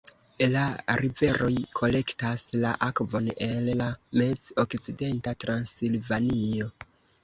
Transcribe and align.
La 0.53 0.61
riveroj 1.01 1.49
kolektas 1.81 2.47
la 2.65 2.73
akvon 2.89 3.31
el 3.51 3.71
la 3.85 3.93
Mez-Okcidenta 4.19 5.39
Transilvanio. 5.49 6.77